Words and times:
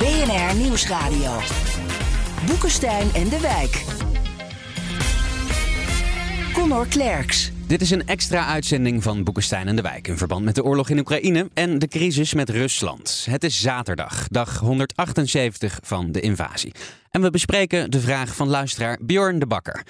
BNR 0.00 0.56
Nieuwsradio. 0.56 1.38
Boekenstein 2.46 3.14
en 3.14 3.28
de 3.28 3.40
Wijk. 3.40 3.84
Connor 6.54 6.86
Klerks. 6.86 7.52
Dit 7.66 7.80
is 7.80 7.90
een 7.90 8.06
extra 8.06 8.46
uitzending 8.46 9.02
van 9.02 9.24
Boekenstein 9.24 9.68
en 9.68 9.76
de 9.76 9.82
Wijk 9.82 10.08
in 10.08 10.16
verband 10.16 10.44
met 10.44 10.54
de 10.54 10.64
oorlog 10.64 10.88
in 10.88 10.98
Oekraïne 10.98 11.50
en 11.54 11.78
de 11.78 11.88
crisis 11.88 12.34
met 12.34 12.50
Rusland. 12.50 13.26
Het 13.30 13.44
is 13.44 13.60
zaterdag, 13.60 14.28
dag 14.28 14.58
178 14.58 15.78
van 15.82 16.12
de 16.12 16.20
invasie. 16.20 16.74
En 17.10 17.22
we 17.22 17.30
bespreken 17.30 17.90
de 17.90 18.00
vraag 18.00 18.34
van 18.34 18.48
luisteraar 18.48 18.98
Bjorn 19.00 19.38
de 19.38 19.46
Bakker. 19.46 19.82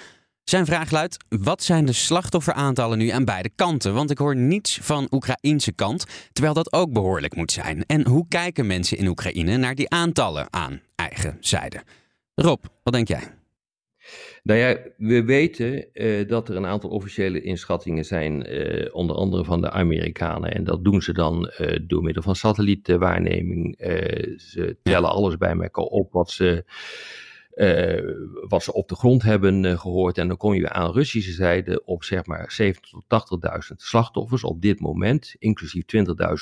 Zijn 0.43 0.65
vraag 0.65 0.91
luidt: 0.91 1.17
wat 1.29 1.63
zijn 1.63 1.85
de 1.85 1.93
slachtofferaantallen 1.93 2.97
nu 2.97 3.09
aan 3.09 3.25
beide 3.25 3.49
kanten? 3.55 3.93
Want 3.93 4.11
ik 4.11 4.17
hoor 4.17 4.35
niets 4.35 4.79
van 4.81 5.07
Oekraïense 5.11 5.71
kant, 5.71 6.05
terwijl 6.31 6.53
dat 6.53 6.73
ook 6.73 6.93
behoorlijk 6.93 7.35
moet 7.35 7.51
zijn. 7.51 7.85
En 7.85 8.07
hoe 8.07 8.25
kijken 8.27 8.67
mensen 8.67 8.97
in 8.97 9.07
Oekraïne 9.07 9.57
naar 9.57 9.75
die 9.75 9.89
aantallen 9.89 10.53
aan 10.53 10.81
eigen 10.95 11.37
zijde? 11.39 11.83
Rob, 12.35 12.63
wat 12.83 12.93
denk 12.93 13.07
jij? 13.07 13.21
Nou 14.43 14.59
ja, 14.59 14.77
we 14.97 15.23
weten 15.23 15.85
uh, 15.93 16.27
dat 16.27 16.49
er 16.49 16.55
een 16.55 16.65
aantal 16.65 16.89
officiële 16.89 17.41
inschattingen 17.41 18.05
zijn, 18.05 18.53
uh, 18.53 18.95
onder 18.95 19.15
andere 19.15 19.43
van 19.43 19.61
de 19.61 19.71
Amerikanen. 19.71 20.51
En 20.51 20.63
dat 20.63 20.83
doen 20.83 21.01
ze 21.01 21.13
dan 21.13 21.51
uh, 21.59 21.77
door 21.81 22.03
middel 22.03 22.23
van 22.23 22.35
satellietwaarneming. 22.35 23.75
ze 24.37 24.77
tellen 24.83 25.09
alles 25.09 25.37
bij 25.37 25.51
elkaar 25.51 25.83
op 25.83 26.11
wat 26.11 26.31
ze, 26.31 26.63
wat 28.47 28.63
ze 28.63 28.73
op 28.73 28.89
de 28.89 28.95
grond 28.95 29.23
hebben 29.23 29.79
gehoord. 29.79 30.17
En 30.17 30.27
dan 30.27 30.37
kom 30.37 30.53
je 30.53 30.69
aan 30.69 30.91
Russische 30.91 31.31
zijde 31.31 31.85
op 31.85 32.03
zeg 32.03 32.25
maar 32.25 32.59
70.000 32.61 32.71
tot 33.07 33.39
80.000 33.71 33.75
slachtoffers 33.75 34.43
op 34.43 34.61
dit 34.61 34.79
moment, 34.79 35.35
inclusief 35.39 35.83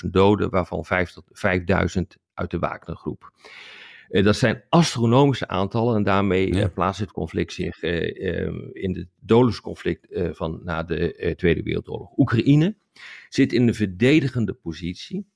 20.000 0.06 0.10
doden, 0.12 0.50
waarvan 0.50 0.86
5.000 0.86 2.02
uit 2.34 2.52
de 2.52 2.60
Wagnergroep. 2.60 3.32
Uh, 4.10 4.24
dat 4.24 4.36
zijn 4.36 4.64
astronomische 4.70 5.48
aantallen 5.48 5.96
en 5.96 6.04
daarmee 6.04 6.54
ja. 6.54 6.64
uh, 6.64 6.74
plaatst 6.74 7.00
het 7.00 7.12
conflict 7.12 7.54
zich 7.54 7.84
uh, 7.84 8.02
in 8.74 8.96
het 8.96 9.08
dodelijkste 9.20 9.64
conflict 9.64 10.08
van 10.32 10.62
na 10.64 10.84
de 10.84 11.34
Tweede 11.38 11.64
Wereldoorlog. 11.64 12.18
Oekraïne 12.18 12.76
zit 13.30 13.54
in 13.54 13.68
een 13.68 13.74
verdedigende 13.74 14.54
positie. 14.54 15.28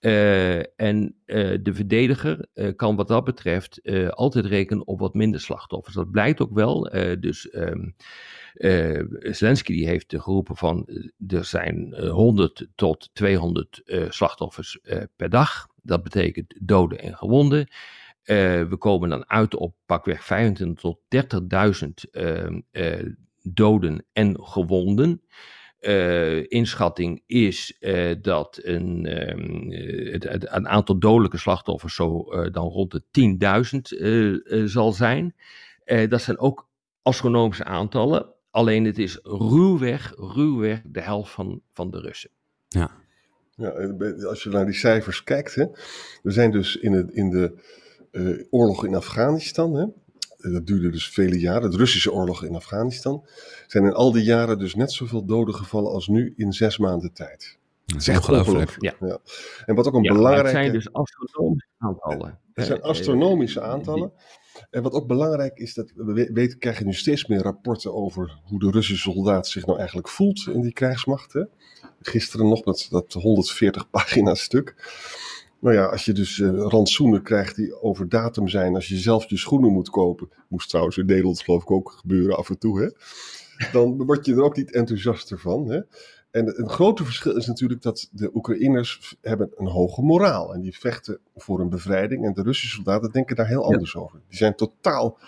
En 0.00 1.14
de 1.62 1.70
verdediger 1.72 2.48
kan 2.76 2.96
wat 2.96 3.08
dat 3.08 3.24
betreft 3.24 3.80
altijd 4.10 4.46
rekenen 4.46 4.86
op 4.86 5.00
wat 5.00 5.14
minder 5.14 5.40
slachtoffers. 5.40 5.94
Dat 5.94 6.10
blijkt 6.10 6.40
ook 6.40 6.54
wel. 6.54 6.90
dus 7.20 7.54
um, 7.54 7.94
Zelensky 9.20 9.72
die 9.72 9.86
heeft 9.86 10.14
geroepen 10.16 10.56
van 10.56 10.88
er 11.28 11.44
zijn 11.44 11.94
100 12.08 12.68
tot 12.74 13.10
200 13.12 13.82
slachtoffers 14.08 14.78
per 15.16 15.30
dag. 15.30 15.66
Dat 15.82 16.02
betekent 16.02 16.54
doden 16.60 16.98
en 16.98 17.16
gewonden. 17.16 17.68
We 18.68 18.76
komen 18.78 19.08
dan 19.08 19.28
uit 19.28 19.54
op 19.54 19.74
pakweg 19.86 20.24
25 20.24 20.80
tot 20.80 20.98
30.000 21.84 21.88
uh, 22.12 22.46
uh, 22.72 23.12
doden 23.42 24.04
en 24.12 24.44
gewonden. 24.44 25.22
Uh, 25.86 26.44
inschatting 26.48 27.22
is 27.26 27.76
uh, 27.80 28.14
dat 28.22 28.60
een, 28.62 29.06
uh, 29.06 30.12
het, 30.12 30.24
het, 30.24 30.46
een 30.50 30.68
aantal 30.68 30.98
dodelijke 30.98 31.38
slachtoffers 31.38 31.94
zo 31.94 32.24
dan 32.50 32.68
rond 32.68 32.90
de 32.90 33.02
10.000 34.60 34.64
zal 34.64 34.92
zijn. 34.92 35.34
dat 36.08 36.22
zijn 36.22 36.38
ook 36.38 36.68
astronomische 37.02 37.64
aantallen. 37.64 38.26
Alleen 38.50 38.84
het 38.84 38.98
is 38.98 39.18
ruwweg, 39.22 40.14
ruwweg 40.16 40.82
de 40.84 41.00
helft 41.00 41.32
van, 41.32 41.60
van 41.72 41.90
de 41.90 42.00
Russen. 42.00 42.30
Ja. 42.68 42.90
ja. 43.54 43.70
Als 44.28 44.42
je 44.42 44.50
naar 44.50 44.64
die 44.64 44.74
cijfers 44.74 45.24
kijkt, 45.24 45.54
hè, 45.54 45.66
we 46.22 46.30
zijn 46.30 46.50
dus 46.50 46.76
in, 46.76 46.92
het, 46.92 47.10
in 47.10 47.30
de 47.30 47.62
uh, 48.12 48.44
oorlog 48.50 48.84
in 48.84 48.94
Afghanistan. 48.94 49.74
Hè? 49.74 49.86
Dat 50.52 50.66
duurde 50.66 50.90
dus 50.90 51.08
vele 51.08 51.38
jaren. 51.38 51.70
De 51.70 51.76
Russische 51.76 52.12
oorlog 52.12 52.44
in 52.44 52.54
Afghanistan. 52.54 53.26
Zijn 53.66 53.84
in 53.84 53.92
al 53.92 54.12
die 54.12 54.24
jaren 54.24 54.58
dus 54.58 54.74
net 54.74 54.92
zoveel 54.92 55.24
doden 55.24 55.54
gevallen 55.54 55.92
als 55.92 56.08
nu 56.08 56.32
in 56.36 56.52
zes 56.52 56.78
maanden 56.78 57.12
tijd. 57.12 57.58
Dat 57.86 58.00
is 58.00 58.08
echt 58.08 58.28
ongelooflijk. 58.28 58.76
Ja. 58.78 58.94
ja. 59.00 59.18
En 59.64 59.74
wat 59.74 59.86
ook 59.86 59.94
een 59.94 60.02
ja, 60.02 60.12
belangrijke... 60.12 60.48
Het 60.48 60.58
zijn 60.58 60.72
dus 60.72 60.92
astronomische 60.92 61.68
aantallen. 61.78 62.38
Het 62.54 62.66
zijn 62.66 62.82
astronomische 62.82 63.60
aantallen. 63.60 64.12
En 64.70 64.82
wat 64.82 64.92
ook 64.92 65.06
belangrijk 65.06 65.58
is, 65.58 65.74
dat 65.74 65.92
we 65.94 66.30
weten, 66.32 66.58
krijgen 66.58 66.86
nu 66.86 66.92
steeds 66.92 67.26
meer 67.26 67.42
rapporten 67.42 67.94
over 67.94 68.38
hoe 68.44 68.58
de 68.58 68.70
Russische 68.70 69.10
soldaat 69.10 69.48
zich 69.48 69.66
nou 69.66 69.78
eigenlijk 69.78 70.08
voelt 70.08 70.48
in 70.52 70.60
die 70.60 70.72
krijgsmacht. 70.72 71.32
Hè? 71.32 71.42
Gisteren 72.00 72.48
nog 72.48 72.62
dat, 72.62 72.86
dat 72.90 73.12
140 73.12 73.90
pagina 73.90 74.34
stuk. 74.34 74.74
Nou 75.66 75.78
ja, 75.78 75.84
als 75.84 76.04
je 76.04 76.12
dus 76.12 76.38
uh, 76.38 76.48
rantsoenen 76.48 77.22
krijgt 77.22 77.56
die 77.56 77.82
over 77.82 78.08
datum 78.08 78.48
zijn, 78.48 78.74
als 78.74 78.88
je 78.88 78.96
zelf 78.96 79.30
je 79.30 79.36
schoenen 79.36 79.72
moet 79.72 79.90
kopen, 79.90 80.28
moest 80.48 80.68
trouwens 80.68 80.96
in 80.96 81.06
Nederland 81.06 81.40
geloof 81.40 81.62
ik 81.62 81.70
ook 81.70 81.90
gebeuren 81.90 82.36
af 82.36 82.50
en 82.50 82.58
toe, 82.58 82.80
hè? 82.80 82.90
dan 83.72 84.04
word 84.04 84.26
je 84.26 84.32
er 84.32 84.42
ook 84.42 84.56
niet 84.56 84.72
enthousiaster 84.72 85.38
van. 85.38 85.70
Hè? 85.70 85.80
En 86.30 86.60
een 86.60 86.68
grote 86.68 87.04
verschil 87.04 87.36
is 87.36 87.46
natuurlijk 87.46 87.82
dat 87.82 88.08
de 88.12 88.30
Oekraïners 88.34 89.16
hebben 89.20 89.50
een 89.56 89.66
hoge 89.66 90.02
moraal 90.02 90.54
en 90.54 90.60
die 90.60 90.78
vechten 90.78 91.18
voor 91.36 91.60
een 91.60 91.70
bevrijding. 91.70 92.24
En 92.24 92.32
de 92.32 92.42
Russische 92.42 92.74
soldaten 92.74 93.12
denken 93.12 93.36
daar 93.36 93.48
heel 93.48 93.64
anders 93.64 93.92
ja. 93.92 94.00
over. 94.00 94.20
Die 94.28 94.38
zijn 94.38 94.54
totaal 94.54 95.18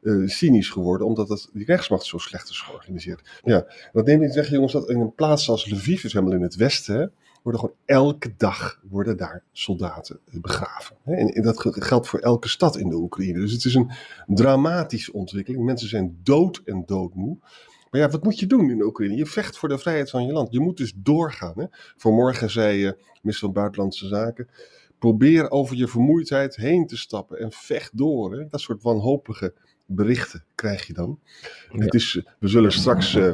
uh, 0.00 0.28
cynisch 0.28 0.70
geworden, 0.70 1.06
omdat 1.06 1.28
het, 1.28 1.48
die 1.52 1.64
rechtsmacht 1.64 2.04
zo 2.04 2.18
slecht 2.18 2.48
is 2.48 2.60
georganiseerd. 2.60 3.40
Ja, 3.44 3.66
dat 3.92 4.06
neem 4.06 4.22
ik 4.22 4.32
zeggen, 4.32 4.54
jongens, 4.54 4.72
dat 4.72 4.90
in 4.90 5.00
een 5.00 5.14
plaats 5.14 5.48
als 5.48 5.70
Lviv, 5.70 6.04
is 6.04 6.12
helemaal 6.12 6.34
in 6.34 6.42
het 6.42 6.54
westen, 6.54 6.96
hè, 6.96 7.06
worden 7.42 7.60
gewoon 7.60 7.76
elke 7.84 8.34
dag 8.36 8.80
worden 8.88 9.16
daar 9.16 9.42
soldaten 9.52 10.18
begraven. 10.30 10.96
En 11.04 11.42
dat 11.42 11.56
geldt 11.60 12.08
voor 12.08 12.18
elke 12.18 12.48
stad 12.48 12.76
in 12.76 12.88
de 12.88 12.96
Oekraïne. 12.96 13.40
Dus 13.40 13.52
het 13.52 13.64
is 13.64 13.74
een 13.74 13.90
dramatische 14.26 15.12
ontwikkeling. 15.12 15.64
Mensen 15.64 15.88
zijn 15.88 16.18
dood 16.22 16.62
en 16.64 16.82
doodmoe. 16.86 17.38
Maar 17.90 18.00
ja, 18.00 18.08
wat 18.08 18.24
moet 18.24 18.38
je 18.38 18.46
doen 18.46 18.70
in 18.70 18.78
de 18.78 18.84
Oekraïne? 18.84 19.16
Je 19.16 19.26
vecht 19.26 19.58
voor 19.58 19.68
de 19.68 19.78
vrijheid 19.78 20.10
van 20.10 20.26
je 20.26 20.32
land. 20.32 20.52
Je 20.52 20.60
moet 20.60 20.76
dus 20.76 20.92
doorgaan. 20.96 21.52
Hè? 21.56 21.66
Vanmorgen 21.96 22.50
zei 22.50 22.86
uh, 22.86 22.92
minister 23.22 23.46
van 23.46 23.52
Buitenlandse 23.52 24.06
Zaken. 24.06 24.48
Probeer 24.98 25.50
over 25.50 25.76
je 25.76 25.88
vermoeidheid 25.88 26.56
heen 26.56 26.86
te 26.86 26.96
stappen 26.96 27.38
en 27.38 27.52
vecht 27.52 27.98
door. 27.98 28.36
Hè? 28.36 28.46
Dat 28.48 28.60
soort 28.60 28.82
wanhopige 28.82 29.54
berichten 29.86 30.44
krijg 30.54 30.86
je 30.86 30.92
dan. 30.92 31.18
Ja. 31.72 31.84
Het 31.84 31.94
is, 31.94 32.22
we 32.38 32.48
zullen 32.48 32.72
straks. 32.72 33.14
Uh, 33.14 33.32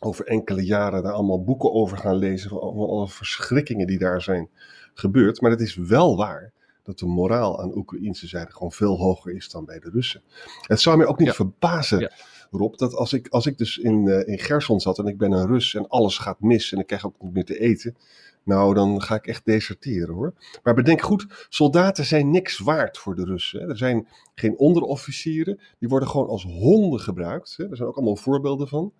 over 0.00 0.26
enkele 0.26 0.64
jaren 0.64 1.02
daar 1.02 1.12
allemaal 1.12 1.44
boeken 1.44 1.72
over 1.72 1.98
gaan 1.98 2.16
lezen. 2.16 2.50
Van 2.50 2.60
alle 2.60 3.08
verschrikkingen 3.08 3.86
die 3.86 3.98
daar 3.98 4.22
zijn 4.22 4.48
gebeurd. 4.94 5.40
Maar 5.40 5.50
het 5.50 5.60
is 5.60 5.74
wel 5.74 6.16
waar 6.16 6.52
dat 6.82 6.98
de 6.98 7.06
moraal 7.06 7.60
aan 7.60 7.68
de 7.68 7.76
Oekraïnse 7.76 8.26
zijde 8.26 8.52
gewoon 8.52 8.72
veel 8.72 8.96
hoger 8.96 9.32
is 9.32 9.50
dan 9.50 9.64
bij 9.64 9.78
de 9.78 9.90
Russen. 9.90 10.22
Het 10.60 10.80
zou 10.80 10.96
mij 10.96 11.06
ook 11.06 11.18
niet 11.18 11.28
ja. 11.28 11.34
verbazen, 11.34 11.98
ja. 11.98 12.10
Rob, 12.50 12.76
dat 12.76 12.94
als 12.94 13.12
ik, 13.12 13.28
als 13.28 13.46
ik 13.46 13.58
dus 13.58 13.78
in, 13.78 14.06
uh, 14.06 14.28
in 14.28 14.38
Gerson 14.38 14.80
zat 14.80 14.98
en 14.98 15.06
ik 15.06 15.18
ben 15.18 15.32
een 15.32 15.46
Rus 15.46 15.74
en 15.74 15.88
alles 15.88 16.18
gaat 16.18 16.40
mis 16.40 16.72
en 16.72 16.78
ik 16.78 16.86
krijg 16.86 17.06
ook 17.06 17.14
niet 17.22 17.32
meer 17.32 17.44
te 17.44 17.58
eten. 17.58 17.96
Nou, 18.42 18.74
dan 18.74 19.02
ga 19.02 19.14
ik 19.14 19.26
echt 19.26 19.44
deserteren 19.44 20.14
hoor. 20.14 20.34
Maar 20.62 20.74
bedenk 20.74 21.02
goed, 21.02 21.46
soldaten 21.48 22.04
zijn 22.04 22.30
niks 22.30 22.58
waard 22.58 22.98
voor 22.98 23.14
de 23.14 23.24
Russen. 23.24 23.60
Hè. 23.60 23.68
Er 23.68 23.76
zijn 23.76 24.08
geen 24.34 24.58
onderofficieren, 24.58 25.60
die 25.78 25.88
worden 25.88 26.08
gewoon 26.08 26.28
als 26.28 26.42
honden 26.42 27.00
gebruikt. 27.00 27.54
Hè. 27.56 27.70
Er 27.70 27.76
zijn 27.76 27.88
ook 27.88 27.96
allemaal 27.96 28.16
voorbeelden 28.16 28.68
van. 28.68 28.92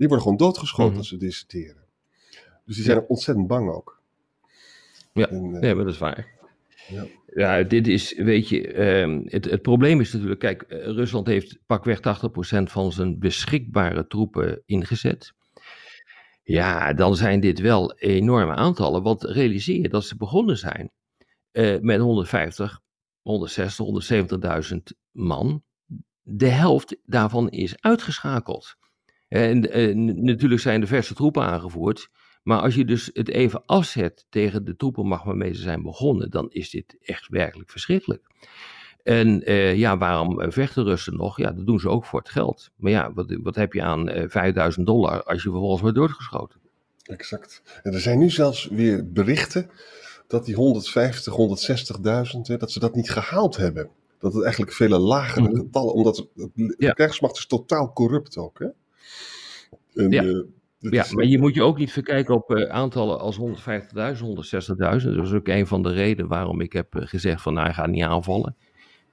Die 0.00 0.08
worden 0.08 0.26
gewoon 0.26 0.36
doodgeschoten 0.36 0.84
mm 0.84 0.90
-hmm. 0.90 0.98
als 0.98 1.08
ze 1.08 1.16
deserteren. 1.16 1.84
Dus 2.64 2.76
die 2.76 2.84
zijn 2.84 3.04
ontzettend 3.08 3.46
bang 3.46 3.70
ook. 3.70 4.02
Ja, 5.12 5.28
en, 5.28 5.44
uh, 5.44 5.62
ja 5.62 5.74
maar 5.74 5.84
dat 5.84 5.92
is 5.92 5.98
waar. 5.98 6.28
Ja. 6.88 7.06
ja, 7.26 7.62
dit 7.62 7.86
is, 7.86 8.14
weet 8.16 8.48
je, 8.48 8.80
um, 9.00 9.22
het, 9.26 9.44
het 9.44 9.62
probleem 9.62 10.00
is 10.00 10.12
natuurlijk, 10.12 10.40
kijk, 10.40 10.64
uh, 10.68 10.84
Rusland 10.84 11.26
heeft 11.26 11.58
pakweg 11.66 11.98
80% 11.98 12.02
van 12.62 12.92
zijn 12.92 13.18
beschikbare 13.18 14.06
troepen 14.06 14.62
ingezet. 14.66 15.32
Ja, 16.42 16.92
dan 16.92 17.16
zijn 17.16 17.40
dit 17.40 17.58
wel 17.58 17.94
enorme 17.94 18.54
aantallen, 18.54 19.02
want 19.02 19.22
realiseer 19.22 19.80
je 19.80 19.88
dat 19.88 20.04
ze 20.04 20.16
begonnen 20.16 20.58
zijn 20.58 20.90
uh, 21.52 21.80
met 21.80 22.00
150, 22.00 22.80
160, 23.22 23.86
170.000 24.72 24.78
man. 25.10 25.62
De 26.22 26.48
helft 26.48 26.96
daarvan 27.04 27.50
is 27.50 27.80
uitgeschakeld. 27.80 28.78
En, 29.30 29.72
en, 29.72 30.24
natuurlijk 30.24 30.60
zijn 30.60 30.80
de 30.80 30.86
verse 30.86 31.14
troepen 31.14 31.42
aangevoerd. 31.42 32.10
Maar 32.42 32.60
als 32.60 32.74
je 32.74 32.84
dus 32.84 33.10
het 33.12 33.28
even 33.28 33.62
afzet 33.66 34.26
tegen 34.28 34.64
de 34.64 34.76
troepenmacht 34.76 35.24
waarmee 35.24 35.54
ze 35.54 35.62
zijn 35.62 35.82
begonnen, 35.82 36.30
dan 36.30 36.50
is 36.50 36.70
dit 36.70 36.96
echt 37.02 37.28
werkelijk 37.28 37.70
verschrikkelijk. 37.70 38.22
En 39.02 39.50
uh, 39.50 39.74
ja, 39.74 39.98
waarom 39.98 40.52
vechten 40.52 40.84
Russen 40.84 41.16
nog? 41.16 41.36
Ja, 41.36 41.52
dat 41.52 41.66
doen 41.66 41.80
ze 41.80 41.88
ook 41.88 42.04
voor 42.04 42.18
het 42.18 42.28
geld. 42.28 42.70
Maar 42.76 42.90
ja, 42.90 43.12
wat, 43.12 43.38
wat 43.42 43.54
heb 43.54 43.72
je 43.72 43.82
aan 43.82 44.10
uh, 44.10 44.24
5000 44.28 44.86
dollar 44.86 45.22
als 45.22 45.42
je 45.42 45.50
vervolgens 45.50 45.80
wordt 45.80 45.96
doodgeschoten? 45.96 46.60
Exact. 47.02 47.62
En 47.82 47.92
er 47.92 48.00
zijn 48.00 48.18
nu 48.18 48.30
zelfs 48.30 48.68
weer 48.68 49.12
berichten 49.12 49.70
dat 50.26 50.44
die 50.44 50.54
150, 50.54 51.34
160.000, 52.46 52.58
dat 52.58 52.72
ze 52.72 52.78
dat 52.78 52.94
niet 52.94 53.10
gehaald 53.10 53.56
hebben. 53.56 53.90
Dat 54.18 54.32
het 54.32 54.42
eigenlijk 54.42 54.72
vele 54.72 54.98
lagere 54.98 55.40
mm 55.40 55.46
-hmm. 55.46 55.56
getallen, 55.56 55.94
omdat 55.94 56.26
de 56.34 56.74
ja. 56.78 56.92
krijgsmacht 56.92 57.36
is 57.36 57.46
totaal 57.46 57.92
corrupt 57.92 58.36
ook. 58.36 58.58
Hè? 58.58 58.66
En, 59.94 60.10
ja. 60.10 60.22
Uh, 60.22 60.42
ja, 60.78 61.04
maar 61.10 61.24
je 61.24 61.38
moet 61.38 61.54
je 61.54 61.62
ook 61.62 61.78
niet 61.78 61.92
verkijken 61.92 62.34
op 62.34 62.50
uh, 62.50 62.68
aantallen 62.68 63.20
als 63.20 63.38
150.000, 63.38 63.44
160.000. 63.44 63.54
Dat 64.76 65.26
is 65.26 65.32
ook 65.32 65.48
een 65.48 65.66
van 65.66 65.82
de 65.82 65.92
redenen 65.92 66.30
waarom 66.30 66.60
ik 66.60 66.72
heb 66.72 66.86
gezegd 66.98 67.42
van 67.42 67.54
nou, 67.54 67.66
hij 67.66 67.74
gaat 67.74 67.88
niet 67.88 68.02
aanvallen. 68.02 68.56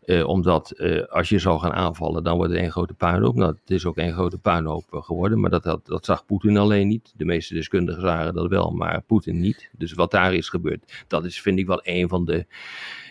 Uh, 0.08 0.28
omdat 0.28 0.74
uh, 0.78 1.04
als 1.04 1.30
je 1.30 1.40
zou 1.40 1.60
gaan 1.60 1.72
aanvallen, 1.72 2.24
dan 2.24 2.36
wordt 2.36 2.52
het 2.52 2.62
één 2.62 2.72
grote 2.72 2.94
puinhoop. 2.94 3.36
Nou, 3.36 3.52
het 3.62 3.72
is 3.72 3.86
ook 3.86 3.98
één 3.98 4.14
grote 4.14 4.38
puinhoop 4.38 4.86
geworden, 4.90 5.40
maar 5.40 5.50
dat, 5.50 5.64
dat, 5.64 5.86
dat 5.86 6.06
zag 6.06 6.26
Poetin 6.26 6.58
alleen 6.58 6.88
niet. 6.88 7.14
De 7.18 7.26
meeste 7.26 7.54
deskundigen 7.54 8.02
zagen 8.02 8.34
dat 8.34 8.48
wel, 8.48 8.72
maar 8.72 9.02
Poetin 9.02 9.40
niet. 9.40 9.70
Dus 9.78 9.94
wat 9.94 10.12
daar 10.12 10.34
is 10.34 10.50
gebeurd, 10.50 11.04
dat 11.08 11.26
is 11.26 11.42
vind 11.42 11.60
ik 11.60 11.68
wel 11.68 11.80
een 11.84 12.10
van 12.10 12.26
de, 12.26 12.46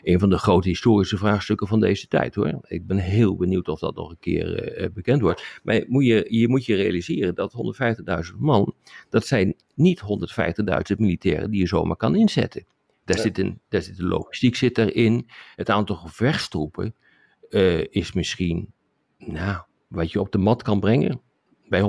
een 0.02 0.18
van 0.18 0.30
de 0.30 0.38
grote 0.38 0.68
historische 0.68 1.16
vraagstukken 1.16 1.66
van 1.66 1.80
deze 1.80 2.08
tijd 2.08 2.34
hoor. 2.34 2.58
Ik 2.62 2.86
ben 2.86 2.98
heel 2.98 3.36
benieuwd 3.36 3.68
of 3.68 3.78
dat 3.78 3.94
nog 3.94 4.10
een 4.10 4.18
keer 4.20 4.90
bekend 4.94 5.20
wordt. 5.20 5.60
Maar 5.62 5.84
moet 5.86 6.04
je, 6.04 6.26
je 6.28 6.48
moet 6.48 6.64
je 6.64 6.74
realiseren 6.74 7.34
dat 7.34 7.52
150.000 8.30 8.36
man, 8.38 8.74
dat 9.08 9.26
zijn 9.26 9.54
niet 9.74 10.02
150.000 10.92 10.96
militairen 10.96 11.50
die 11.50 11.60
je 11.60 11.66
zomaar 11.66 11.96
kan 11.96 12.14
inzetten. 12.14 12.64
Daar, 13.06 13.16
ja. 13.16 13.22
zit 13.22 13.38
een, 13.38 13.60
daar 13.68 13.82
zit 13.82 13.96
de 13.96 14.06
logistiek 14.06 14.56
zit 14.56 14.78
erin. 14.78 15.28
Het 15.54 15.70
aantal 15.70 15.96
gevechtstroepen 15.96 16.94
uh, 17.50 17.84
is 17.90 18.12
misschien, 18.12 18.72
nou, 19.18 19.62
wat 19.88 20.12
je 20.12 20.20
op 20.20 20.32
de 20.32 20.38
mat 20.38 20.62
kan 20.62 20.80
brengen 20.80 21.20
bij 21.68 21.80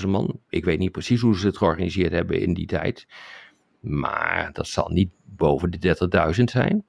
150.000 0.00 0.08
man. 0.08 0.40
Ik 0.48 0.64
weet 0.64 0.78
niet 0.78 0.92
precies 0.92 1.20
hoe 1.20 1.38
ze 1.38 1.46
het 1.46 1.56
georganiseerd 1.56 2.12
hebben 2.12 2.40
in 2.40 2.54
die 2.54 2.66
tijd. 2.66 3.06
Maar 3.80 4.50
dat 4.52 4.66
zal 4.66 4.88
niet 4.88 5.10
boven 5.24 5.70
de 5.70 5.96
30.000 6.36 6.44
zijn. 6.44 6.84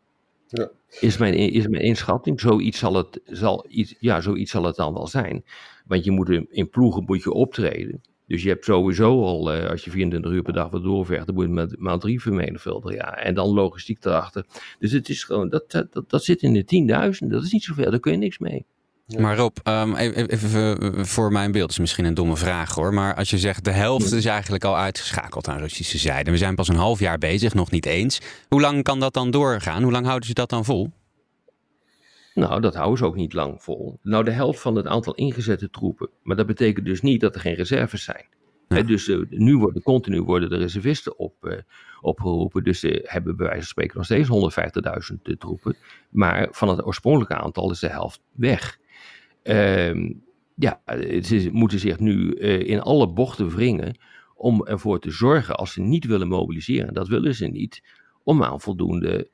Ja. 0.48 0.70
Is, 1.00 1.18
mijn, 1.18 1.34
is 1.34 1.68
mijn 1.68 1.84
inschatting. 1.84 2.40
Zoiets 2.40 2.80
zal, 2.80 2.94
het, 2.94 3.22
zal, 3.26 3.66
iets, 3.70 3.96
ja, 4.00 4.22
zoiets 4.22 4.52
zal 4.52 4.64
het 4.64 4.76
dan 4.76 4.94
wel 4.94 5.08
zijn. 5.08 5.46
Want 5.86 6.04
je 6.04 6.12
moet 6.12 6.30
in, 6.30 6.48
in 6.50 6.70
ploegen 6.70 7.04
moet 7.04 7.24
je 7.24 7.32
optreden. 7.32 8.02
Dus 8.28 8.44
je 8.44 8.50
hebt 8.50 8.66
sowieso 8.66 9.24
al, 9.24 9.56
uh, 9.56 9.70
als 9.70 9.84
je 9.84 9.92
24 9.92 10.32
uur 10.32 10.42
per 10.42 10.54
dag 10.54 10.70
wat 10.70 10.84
doorvecht, 10.84 11.26
dan 11.26 11.36
moet 11.36 11.46
je 11.46 11.52
met 11.52 11.80
maal 11.80 12.00
drie 12.00 12.22
vermenigvuldigen. 12.22 12.96
Ja. 12.98 13.16
En 13.16 13.34
dan 13.34 13.50
logistiek 13.50 14.06
erachter. 14.06 14.46
Dus 14.80 14.92
het 14.92 15.10
is 15.10 15.24
gewoon, 15.24 15.50
dat, 15.50 15.72
dat, 15.72 16.10
dat 16.10 16.24
zit 16.24 16.42
in 16.42 16.54
de 16.54 16.64
tienduizenden. 16.64 17.36
Dat 17.36 17.46
is 17.46 17.52
niet 17.52 17.64
zoveel, 17.64 17.92
daar 17.92 18.00
kun 18.00 18.12
je 18.12 18.18
niks 18.18 18.38
mee. 18.38 18.66
Ja. 19.08 19.22
Maar 19.22 19.38
Rob, 19.38 19.58
um, 19.64 19.96
even, 19.96 20.30
even, 20.30 21.06
voor 21.06 21.32
mijn 21.32 21.52
beeld, 21.52 21.70
is 21.70 21.80
misschien 21.80 22.06
een 22.06 22.14
domme 22.14 22.38
vraag 22.38 22.76
hoor. 22.76 22.94
Maar 22.94 23.16
als 23.16 23.30
je 23.30 23.38
zegt 23.38 23.66
de 23.66 23.72
helft 23.72 24.12
is 24.12 24.26
eigenlijk 24.26 24.64
al 24.64 24.78
uitgeschakeld 24.78 25.48
aan 25.48 25.60
Russische 25.60 25.98
zijde. 25.98 26.32
We 26.32 26.38
zijn 26.38 26.56
pas 26.56 26.68
een 26.68 26.76
half 26.76 27.00
jaar 27.00 27.18
bezig, 27.18 27.54
nog 27.54 27.72
niet 27.72 27.86
eens. 27.86 28.22
Hoe 28.48 28.62
lang 28.62 28.84
kan 28.84 29.00
dat 29.00 29.14
dan 29.14 29.32
doorgaan? 29.32 29.84
Hoe 29.84 29.92
lang 29.92 30.06
houden 30.06 30.28
ze 30.28 30.34
dat 30.34 30.50
dan 30.50 30.66
vol? 30.66 30.92
Nou, 32.34 32.62
dat 32.62 32.76
houden 32.76 32.98
ze 32.98 33.06
ook 33.06 33.16
niet 33.16 33.34
lang 33.34 33.64
vol. 33.64 34.00
Nou, 34.02 34.24
de 34.24 34.32
helft 34.32 34.60
van 34.60 34.76
het 34.76 34.86
aantal 34.86 35.14
ingezette 35.16 35.70
troepen. 35.70 36.10
Maar 36.22 36.36
dat 36.36 36.46
betekent 36.46 36.86
dus 36.86 37.02
niet 37.02 37.22
dat 37.22 37.36
er 37.36 37.42
geen 37.42 37.54
reserves 37.54 38.04
zijn. 38.04 38.26
Ja. 38.68 38.76
He, 38.76 38.84
dus 38.84 39.08
uh, 39.08 39.26
nu 39.30 39.58
worden 39.58 39.82
continu 39.82 40.22
worden 40.22 40.50
de 40.50 40.58
reservisten 40.58 41.20
op, 41.20 41.36
uh, 41.42 41.58
opgeroepen. 42.02 42.64
Dus 42.64 42.80
ze 42.80 43.06
hebben 43.08 43.36
bij 43.36 43.46
wijze 43.46 43.62
van 43.62 43.70
spreken 43.70 43.98
nog 43.98 44.06
steeds 44.06 44.30
150.000 45.14 45.22
uh, 45.24 45.36
troepen. 45.36 45.76
Maar 46.10 46.48
van 46.52 46.70
het 46.70 46.86
oorspronkelijke 46.86 47.36
aantal 47.36 47.72
is 47.72 47.80
de 47.80 47.90
helft 47.90 48.22
weg. 48.32 48.80
Uh, 49.44 50.12
ja, 50.56 50.82
ze 51.22 51.50
moeten 51.52 51.80
zich 51.80 52.00
nu 52.00 52.34
in 52.36 52.82
alle 52.82 53.08
bochten 53.08 53.50
wringen 53.50 53.98
om 54.36 54.66
ervoor 54.66 55.00
te 55.00 55.12
zorgen, 55.12 55.56
als 55.56 55.74
ze 55.74 55.82
niet 55.82 56.06
willen 56.06 56.28
mobiliseren, 56.28 56.94
dat 56.94 57.08
willen 57.08 57.36
ze 57.36 57.48
niet, 57.48 57.84
om 58.24 58.44
aan 58.44 58.62
voldoende 58.62 59.30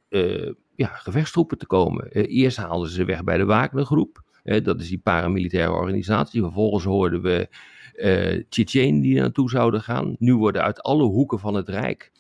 ja, 0.80 0.88
gevechtstroepen 0.88 1.58
te 1.58 1.66
komen. 1.66 2.10
Uh, 2.12 2.24
eerst 2.28 2.58
haalden 2.58 2.90
ze 2.90 3.06
weg 3.06 3.24
bij 3.24 3.38
de 3.38 3.46
Wagnergroep. 3.46 4.24
Dat 4.44 4.80
is 4.80 4.88
die 4.90 5.00
paramilitaire 5.00 5.72
organisatie. 5.72 6.42
Vervolgens 6.42 6.84
hoorden 6.84 7.22
we 7.22 7.50
uh, 7.96 8.44
Tsjetsjenen 8.50 9.02
die 9.02 9.20
naartoe 9.20 9.50
zouden 9.50 9.82
gaan. 9.82 10.16
Nu 10.20 10.36
worden 10.36 10.64
uit 10.64 10.82
alle 10.82 11.04
hoeken 11.04 11.40
van 11.40 11.54
het 11.54 11.70
Rijk 11.70 12.12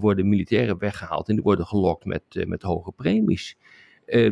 worden 0.00 0.28
militairen 0.28 0.78
weggehaald 0.78 1.28
en 1.28 1.34
die 1.34 1.42
worden 1.42 1.66
gelokt 1.66 2.04
met, 2.04 2.22
met 2.46 2.62
hoge 2.62 2.92
premies. 2.92 3.56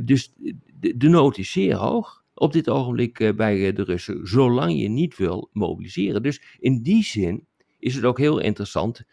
dus 0.02 0.32
de, 0.81 0.96
de 0.96 1.08
nood 1.08 1.38
is 1.38 1.52
zeer 1.52 1.75
hoog 1.75 2.25
op 2.34 2.52
dit 2.52 2.69
ogenblik 2.69 3.32
bij 3.37 3.72
de 3.72 3.82
Russen, 3.82 4.26
zolang 4.26 4.81
je 4.81 4.88
niet 4.88 5.16
wil 5.16 5.49
mobiliseren. 5.52 6.22
Dus 6.22 6.43
in 6.58 6.82
die 6.82 7.04
zin 7.04 7.46
is 7.78 7.94
het 7.94 8.04
ook 8.04 8.19
heel 8.19 8.38
interessant 8.38 9.04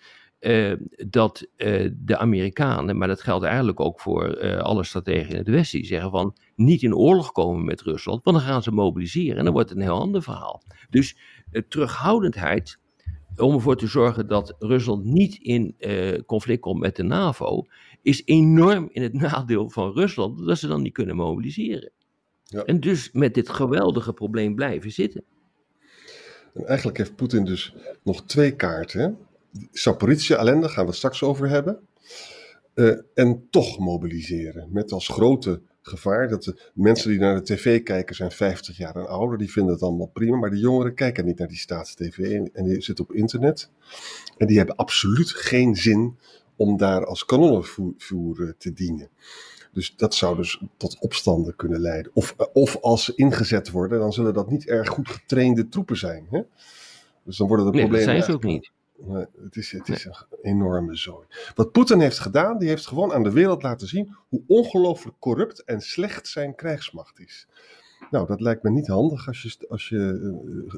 uh, 0.45 0.73
dat 1.07 1.47
uh, 1.57 1.89
de 1.97 2.17
Amerikanen, 2.17 2.97
maar 2.97 3.07
dat 3.07 3.21
geldt 3.21 3.45
eigenlijk 3.45 3.79
ook 3.79 3.99
voor 3.99 4.43
uh, 4.43 4.57
alle 4.57 4.83
strategen 4.83 5.29
in 5.29 5.37
het 5.37 5.47
Westen, 5.47 5.79
die 5.79 5.87
zeggen 5.87 6.11
van 6.11 6.35
niet 6.55 6.81
in 6.81 6.95
oorlog 6.95 7.31
komen 7.31 7.65
met 7.65 7.81
Rusland, 7.81 8.23
want 8.23 8.37
dan 8.37 8.45
gaan 8.45 8.63
ze 8.63 8.71
mobiliseren 8.71 9.37
en 9.37 9.43
dan 9.43 9.53
wordt 9.53 9.69
het 9.69 9.77
een 9.77 9.83
heel 9.83 9.99
ander 9.99 10.23
verhaal. 10.23 10.63
Dus 10.89 11.17
terughoudendheid 11.67 12.79
om 13.37 13.53
ervoor 13.53 13.77
te 13.77 13.87
zorgen 13.87 14.27
dat 14.27 14.55
Rusland 14.59 15.05
niet 15.05 15.37
in 15.41 15.75
conflict 16.25 16.61
komt 16.61 16.79
met 16.79 16.95
de 16.95 17.03
NAVO, 17.03 17.65
is 18.01 18.21
enorm 18.25 18.89
in 18.91 19.01
het 19.01 19.13
nadeel 19.21 19.69
van 19.69 19.91
Rusland 19.91 20.45
dat 20.45 20.57
ze 20.57 20.67
dan 20.67 20.81
niet 20.81 20.93
kunnen 20.93 21.15
mobiliseren. 21.15 21.91
Ja. 22.43 22.63
En 22.63 22.79
dus 22.79 23.11
met 23.11 23.33
dit 23.33 23.49
geweldige 23.49 24.13
probleem 24.13 24.55
blijven 24.55 24.91
zitten. 24.91 25.23
En 26.53 26.65
eigenlijk 26.65 26.97
heeft 26.97 27.15
Poetin 27.15 27.45
dus 27.45 27.75
nog 28.03 28.25
twee 28.25 28.55
kaarten. 28.55 29.17
Alleen, 30.37 30.59
daar 30.59 30.69
gaan 30.69 30.83
we 30.83 30.89
het 30.89 30.97
straks 30.97 31.23
over 31.23 31.49
hebben. 31.49 31.79
Uh, 32.75 32.97
en 33.13 33.47
toch 33.49 33.79
mobiliseren. 33.79 34.69
Met 34.71 34.91
als 34.91 35.07
grote 35.07 35.61
gevaar 35.81 36.27
dat 36.27 36.43
de 36.43 36.61
mensen 36.73 37.09
die 37.09 37.19
naar 37.19 37.35
de 37.35 37.55
tv 37.55 37.83
kijken 37.83 38.15
zijn 38.15 38.31
50 38.31 38.77
jaar 38.77 38.95
en 38.95 39.07
ouder. 39.07 39.37
Die 39.37 39.51
vinden 39.51 39.73
het 39.73 39.83
allemaal 39.83 40.09
prima. 40.13 40.37
Maar 40.37 40.49
de 40.49 40.59
jongeren 40.59 40.93
kijken 40.93 41.25
niet 41.25 41.37
naar 41.37 41.47
die 41.47 41.57
staatstv 41.57 42.17
en, 42.17 42.49
en 42.53 42.63
die 42.63 42.81
zitten 42.81 43.05
op 43.05 43.13
internet. 43.13 43.69
En 44.37 44.47
die 44.47 44.57
hebben 44.57 44.75
absoluut 44.75 45.29
geen 45.29 45.75
zin 45.75 46.17
om 46.55 46.77
daar 46.77 47.05
als 47.05 47.25
kanonnenvoer 47.25 48.55
te 48.57 48.73
dienen. 48.73 49.09
Dus 49.73 49.95
dat 49.95 50.15
zou 50.15 50.35
dus 50.35 50.61
tot 50.77 50.99
opstanden 50.99 51.55
kunnen 51.55 51.79
leiden. 51.79 52.11
Of, 52.13 52.35
of 52.53 52.77
als 52.81 53.05
ze 53.05 53.15
ingezet 53.15 53.71
worden, 53.71 53.99
dan 53.99 54.13
zullen 54.13 54.33
dat 54.33 54.49
niet 54.49 54.67
erg 54.67 54.89
goed 54.89 55.09
getrainde 55.09 55.69
troepen 55.69 55.97
zijn. 55.97 56.27
Hè? 56.29 56.41
Dus 57.23 57.37
dan 57.37 57.47
worden 57.47 57.65
de 57.65 57.71
nee, 57.71 57.81
problemen. 57.81 58.15
Dat 58.15 58.23
zijn 58.23 58.31
ze 58.31 58.45
ook 58.45 58.51
niet. 58.51 58.71
Het 59.43 59.55
is, 59.55 59.71
het 59.71 59.89
is 59.89 60.05
een 60.05 60.15
enorme 60.41 60.95
zooi. 60.95 61.27
Wat 61.55 61.71
Poetin 61.71 61.99
heeft 61.99 62.19
gedaan, 62.19 62.57
die 62.57 62.69
heeft 62.69 62.87
gewoon 62.87 63.13
aan 63.13 63.23
de 63.23 63.31
wereld 63.31 63.63
laten 63.63 63.87
zien 63.87 64.15
hoe 64.29 64.43
ongelooflijk 64.47 65.19
corrupt 65.19 65.63
en 65.63 65.81
slecht 65.81 66.27
zijn 66.27 66.55
krijgsmacht 66.55 67.19
is. 67.19 67.47
Nou, 68.11 68.27
dat 68.27 68.41
lijkt 68.41 68.63
me 68.63 68.69
niet 68.69 68.87
handig 68.87 69.27
als 69.27 69.41
je, 69.41 69.65
als 69.69 69.89
je 69.89 69.97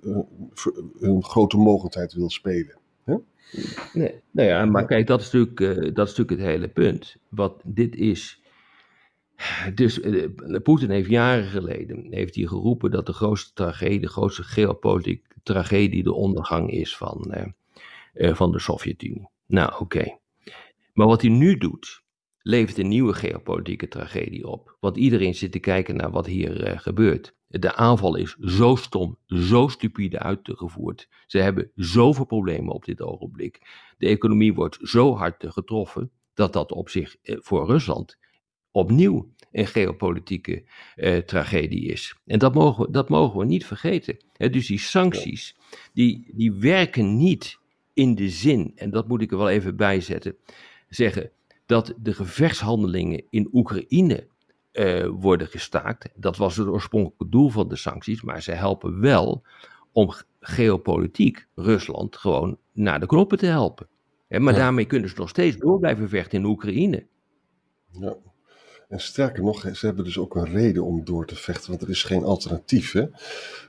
uh, 0.03 0.13
uh, 0.13 1.09
een 1.09 1.23
grote 1.23 1.57
mogendheid 1.57 2.13
wil 2.13 2.29
spelen. 2.29 2.77
Hè? 3.03 3.15
Nee, 3.93 4.21
nou 4.31 4.47
ja, 4.47 4.65
maar 4.65 4.85
kijk, 4.85 5.07
dat 5.07 5.21
is, 5.21 5.31
natuurlijk, 5.31 5.95
dat 5.95 6.07
is 6.07 6.15
natuurlijk 6.15 6.29
het 6.29 6.49
hele 6.49 6.67
punt. 6.67 7.15
Wat 7.29 7.61
dit 7.65 7.95
is. 7.95 8.41
Dus 9.75 9.99
Poetin 10.63 10.89
heeft 10.89 11.09
jaren 11.09 11.47
geleden 11.47 12.07
heeft 12.09 12.35
hij 12.35 12.45
geroepen 12.45 12.91
dat 12.91 13.05
de 13.05 13.13
grootste 13.13 13.53
tragedie, 13.53 13.99
de 13.99 14.09
grootste 14.09 14.43
geopolitieke 14.43 15.35
tragedie, 15.43 16.03
de 16.03 16.13
ondergang 16.13 16.71
is 16.71 16.97
van 16.97 17.55
van 18.17 18.51
de 18.51 18.59
Sovjet-Unie. 18.59 19.29
Nou, 19.45 19.71
oké. 19.71 19.81
Okay. 19.81 20.19
Maar 20.93 21.07
wat 21.07 21.21
hij 21.21 21.31
nu 21.31 21.57
doet, 21.57 22.03
levert 22.41 22.77
een 22.77 22.87
nieuwe 22.87 23.13
geopolitieke 23.13 23.87
tragedie 23.87 24.47
op. 24.47 24.77
Want 24.79 24.97
iedereen 24.97 25.35
zit 25.35 25.51
te 25.51 25.59
kijken 25.59 25.95
naar 25.95 26.11
wat 26.11 26.25
hier 26.25 26.67
uh, 26.67 26.79
gebeurt. 26.79 27.35
De 27.47 27.75
aanval 27.75 28.15
is 28.15 28.35
zo 28.39 28.75
stom, 28.75 29.17
zo 29.25 29.67
stupide 29.67 30.19
uitgevoerd. 30.19 31.07
Ze 31.25 31.37
hebben 31.37 31.71
zoveel 31.75 32.25
problemen 32.25 32.73
op 32.73 32.85
dit 32.85 33.01
ogenblik. 33.01 33.61
De 33.97 34.07
economie 34.07 34.53
wordt 34.53 34.77
zo 34.81 35.15
hard 35.15 35.45
getroffen 35.47 36.11
dat 36.33 36.53
dat 36.53 36.71
op 36.71 36.89
zich 36.89 37.15
uh, 37.23 37.37
voor 37.39 37.65
Rusland 37.65 38.17
opnieuw 38.71 39.33
een 39.51 39.67
geopolitieke 39.67 40.63
uh, 40.95 41.17
tragedie 41.17 41.91
is. 41.91 42.15
En 42.25 42.39
dat 42.39 42.53
mogen, 42.53 42.85
we, 42.85 42.91
dat 42.91 43.09
mogen 43.09 43.39
we 43.39 43.45
niet 43.45 43.65
vergeten. 43.65 44.17
He, 44.33 44.49
dus 44.49 44.67
die 44.67 44.79
sancties, 44.79 45.55
die, 45.93 46.31
die 46.33 46.53
werken 46.53 47.17
niet 47.17 47.59
in 47.97 48.15
de 48.15 48.29
zin, 48.29 48.71
en 48.75 48.89
dat 48.89 49.07
moet 49.07 49.21
ik 49.21 49.31
er 49.31 49.37
wel 49.37 49.49
even 49.49 49.75
bij 49.75 50.01
zetten, 50.01 50.35
zeggen 50.89 51.31
dat 51.65 51.93
de 51.97 52.13
gevechtshandelingen 52.13 53.23
in 53.29 53.49
Oekraïne 53.53 54.27
uh, 54.73 55.07
worden 55.19 55.47
gestaakt. 55.47 56.09
Dat 56.15 56.37
was 56.37 56.57
het 56.57 56.67
oorspronkelijke 56.67 57.29
doel 57.29 57.49
van 57.49 57.67
de 57.67 57.75
sancties, 57.75 58.21
maar 58.21 58.41
ze 58.41 58.51
helpen 58.51 58.99
wel 58.99 59.43
om 59.91 60.11
geopolitiek 60.39 61.47
Rusland 61.55 62.15
gewoon 62.15 62.57
naar 62.71 62.99
de 62.99 63.05
knoppen 63.05 63.37
te 63.37 63.45
helpen. 63.45 63.87
maar 64.27 64.53
ja. 64.53 64.59
daarmee 64.59 64.85
kunnen 64.85 65.09
ze 65.09 65.15
nog 65.17 65.29
steeds 65.29 65.57
door 65.57 65.79
blijven 65.79 66.09
vechten 66.09 66.39
in 66.39 66.45
Oekraïne. 66.45 67.05
Ja. 67.91 68.15
En 68.89 68.99
sterker 68.99 69.43
nog, 69.43 69.75
ze 69.75 69.85
hebben 69.85 70.03
dus 70.03 70.17
ook 70.17 70.35
een 70.35 70.51
reden 70.51 70.83
om 70.83 71.05
door 71.05 71.25
te 71.25 71.35
vechten, 71.35 71.69
want 71.69 71.81
er 71.81 71.89
is 71.89 72.03
geen 72.03 72.23
alternatief. 72.23 72.91
Hè? 72.91 73.05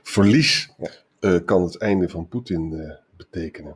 Verlies 0.03 0.71
uh, 1.19 1.39
kan 1.45 1.63
het 1.63 1.77
einde 1.77 2.09
van 2.09 2.27
Poetin 2.27 2.71
uh, 2.71 2.91
betekenen. 3.17 3.75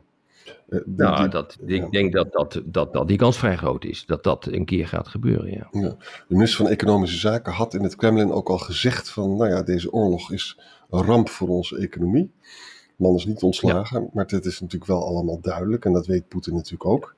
Uh, 0.68 0.80
nou, 0.84 1.20
die, 1.20 1.28
dat, 1.28 1.58
ik 1.66 1.90
denk 1.90 2.12
dat, 2.12 2.32
dat, 2.32 2.62
dat, 2.64 2.92
dat 2.92 3.08
die 3.08 3.16
kans 3.16 3.38
vrij 3.38 3.56
groot 3.56 3.84
is, 3.84 4.06
dat 4.06 4.22
dat 4.22 4.46
een 4.46 4.64
keer 4.64 4.88
gaat 4.88 5.08
gebeuren. 5.08 5.50
Ja. 5.50 5.68
ja. 5.70 5.88
De 5.88 6.24
minister 6.28 6.64
van 6.64 6.72
Economische 6.72 7.18
Zaken 7.18 7.52
had 7.52 7.74
in 7.74 7.82
het 7.82 7.96
Kremlin 7.96 8.32
ook 8.32 8.48
al 8.48 8.58
gezegd 8.58 9.10
van, 9.10 9.36
nou 9.36 9.50
ja, 9.50 9.62
deze 9.62 9.92
oorlog 9.92 10.32
is 10.32 10.58
een 10.90 11.02
ramp 11.02 11.28
voor 11.28 11.48
onze 11.48 11.78
economie. 11.78 12.30
De 12.96 13.02
man 13.04 13.14
is 13.14 13.24
niet 13.24 13.42
ontslagen, 13.42 14.00
ja. 14.00 14.08
maar 14.12 14.24
het 14.26 14.44
is 14.44 14.60
natuurlijk 14.60 14.90
wel 14.90 15.06
allemaal 15.06 15.40
duidelijk 15.40 15.84
en 15.84 15.92
dat 15.92 16.06
weet 16.06 16.28
Poetin 16.28 16.54
natuurlijk 16.54 16.86
ook. 16.86 17.14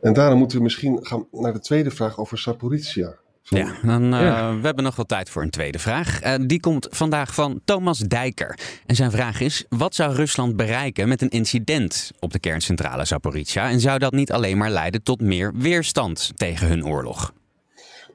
En 0.00 0.12
daarom 0.12 0.38
moeten 0.38 0.56
we 0.56 0.62
misschien 0.62 1.06
gaan 1.06 1.26
naar 1.30 1.52
de 1.52 1.60
tweede 1.60 1.90
vraag 1.90 2.18
over 2.18 2.38
Saporizia. 2.38 3.16
Ja, 3.48 3.74
dan, 3.82 4.14
uh, 4.14 4.60
we 4.60 4.66
hebben 4.66 4.84
nog 4.84 4.96
wel 4.96 5.04
tijd 5.04 5.30
voor 5.30 5.42
een 5.42 5.50
tweede 5.50 5.78
vraag. 5.78 6.24
Uh, 6.24 6.34
die 6.46 6.60
komt 6.60 6.86
vandaag 6.90 7.34
van 7.34 7.60
Thomas 7.64 7.98
Dijker. 7.98 8.58
En 8.86 8.94
zijn 8.94 9.10
vraag 9.10 9.40
is: 9.40 9.64
wat 9.68 9.94
zou 9.94 10.14
Rusland 10.14 10.56
bereiken 10.56 11.08
met 11.08 11.22
een 11.22 11.28
incident 11.28 12.10
op 12.20 12.32
de 12.32 12.38
kerncentrale 12.38 13.04
Zaporizhia? 13.04 13.70
En 13.70 13.80
zou 13.80 13.98
dat 13.98 14.12
niet 14.12 14.32
alleen 14.32 14.58
maar 14.58 14.70
leiden 14.70 15.02
tot 15.02 15.20
meer 15.20 15.52
weerstand 15.54 16.32
tegen 16.34 16.68
hun 16.68 16.86
oorlog? 16.86 17.32